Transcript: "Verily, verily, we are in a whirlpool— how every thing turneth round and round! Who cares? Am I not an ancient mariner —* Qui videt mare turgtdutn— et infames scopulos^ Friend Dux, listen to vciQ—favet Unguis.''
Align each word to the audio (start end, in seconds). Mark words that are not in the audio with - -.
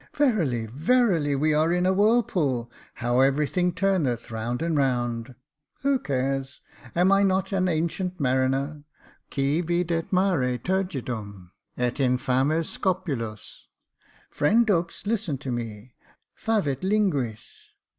"Verily, 0.17 0.65
verily, 0.65 1.35
we 1.35 1.53
are 1.53 1.71
in 1.71 1.85
a 1.85 1.93
whirlpool— 1.93 2.71
how 2.95 3.19
every 3.19 3.45
thing 3.45 3.71
turneth 3.71 4.31
round 4.31 4.63
and 4.63 4.75
round! 4.75 5.35
Who 5.83 5.99
cares? 5.99 6.59
Am 6.95 7.11
I 7.11 7.21
not 7.21 7.51
an 7.51 7.67
ancient 7.67 8.19
mariner 8.19 8.81
—* 9.13 9.31
Qui 9.31 9.61
videt 9.61 10.11
mare 10.11 10.57
turgtdutn— 10.57 11.49
et 11.85 11.97
infames 11.99 12.79
scopulos^ 12.79 13.65
Friend 14.31 14.65
Dux, 14.65 15.05
listen 15.05 15.37
to 15.37 15.51
vciQ—favet 15.51 16.81
Unguis.'' 16.81 17.73